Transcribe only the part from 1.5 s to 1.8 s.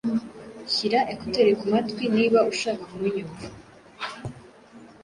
ku